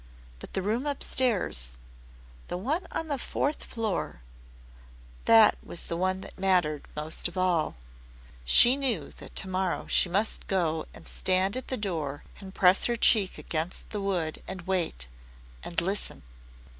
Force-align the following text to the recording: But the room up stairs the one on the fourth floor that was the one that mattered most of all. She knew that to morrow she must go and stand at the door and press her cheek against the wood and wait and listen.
But 0.39 0.53
the 0.53 0.63
room 0.63 0.87
up 0.87 1.03
stairs 1.03 1.77
the 2.47 2.57
one 2.57 2.87
on 2.91 3.07
the 3.07 3.19
fourth 3.19 3.63
floor 3.63 4.23
that 5.25 5.59
was 5.63 5.83
the 5.83 5.95
one 5.95 6.21
that 6.21 6.39
mattered 6.39 6.87
most 6.95 7.27
of 7.27 7.37
all. 7.37 7.75
She 8.43 8.75
knew 8.75 9.11
that 9.17 9.35
to 9.35 9.47
morrow 9.47 9.85
she 9.85 10.09
must 10.09 10.47
go 10.47 10.87
and 10.91 11.07
stand 11.07 11.55
at 11.55 11.67
the 11.67 11.77
door 11.77 12.23
and 12.39 12.51
press 12.55 12.85
her 12.85 12.95
cheek 12.97 13.37
against 13.37 13.91
the 13.91 14.01
wood 14.01 14.41
and 14.47 14.63
wait 14.65 15.07
and 15.63 15.79
listen. 15.79 16.23